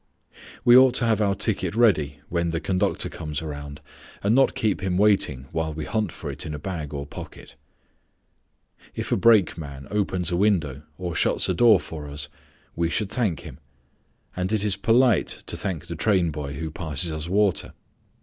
We 0.65 0.75
ought 0.75 0.95
to 0.95 1.05
have 1.05 1.21
our 1.21 1.35
ticket 1.35 1.75
ready 1.75 2.21
when 2.27 2.49
the 2.49 2.59
conductor 2.59 3.07
comes 3.07 3.39
around, 3.43 3.81
and 4.23 4.33
not 4.33 4.55
keep 4.55 4.81
him 4.81 4.97
waiting 4.97 5.45
while 5.51 5.75
we 5.75 5.85
hunt 5.85 6.11
for 6.11 6.31
it 6.31 6.43
in 6.43 6.57
bag 6.57 6.91
or 6.91 7.05
pocket. 7.05 7.55
If 8.95 9.11
a 9.11 9.15
brakeman 9.15 9.87
raises 9.91 10.31
a 10.31 10.37
window 10.37 10.81
or 10.97 11.13
shuts 11.13 11.49
a 11.49 11.53
door 11.53 11.79
for 11.79 12.07
us, 12.09 12.29
we 12.75 12.89
should 12.89 13.11
thank 13.11 13.41
him; 13.41 13.59
and 14.35 14.51
it 14.51 14.63
is 14.63 14.75
polite 14.75 15.43
to 15.45 15.55
thank 15.55 15.85
the 15.85 15.95
train 15.95 16.31
boy 16.31 16.53
who 16.53 16.71
passes 16.71 17.11
us 17.11 17.29
water. 17.29 17.73